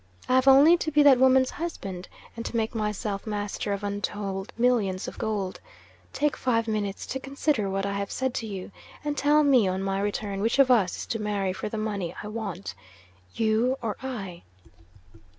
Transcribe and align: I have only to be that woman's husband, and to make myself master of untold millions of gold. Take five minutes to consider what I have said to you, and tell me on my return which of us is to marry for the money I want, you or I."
I 0.27 0.33
have 0.33 0.47
only 0.47 0.77
to 0.77 0.89
be 0.91 1.03
that 1.03 1.19
woman's 1.19 1.51
husband, 1.51 2.07
and 2.35 2.43
to 2.47 2.57
make 2.57 2.73
myself 2.73 3.27
master 3.27 3.71
of 3.71 3.83
untold 3.83 4.51
millions 4.57 5.07
of 5.07 5.19
gold. 5.19 5.59
Take 6.11 6.35
five 6.35 6.67
minutes 6.67 7.05
to 7.05 7.19
consider 7.19 7.69
what 7.69 7.85
I 7.85 7.93
have 7.93 8.09
said 8.09 8.33
to 8.33 8.47
you, 8.47 8.71
and 9.03 9.15
tell 9.15 9.43
me 9.43 9.67
on 9.67 9.83
my 9.83 10.01
return 10.01 10.41
which 10.41 10.57
of 10.57 10.71
us 10.71 10.97
is 10.97 11.05
to 11.05 11.19
marry 11.19 11.53
for 11.53 11.69
the 11.69 11.77
money 11.77 12.15
I 12.23 12.29
want, 12.29 12.73
you 13.35 13.77
or 13.83 13.95
I." 14.01 14.41